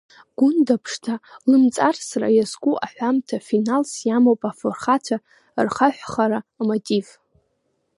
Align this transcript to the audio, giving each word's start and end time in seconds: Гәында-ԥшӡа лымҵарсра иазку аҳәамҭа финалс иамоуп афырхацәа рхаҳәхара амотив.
Гәында-ԥшӡа 0.37 1.13
лымҵарсра 1.49 2.27
иазку 2.33 2.73
аҳәамҭа 2.85 3.37
финалс 3.47 3.91
иамоуп 4.07 4.41
афырхацәа 4.49 5.17
рхаҳәхара 5.65 6.39
амотив. 6.61 7.07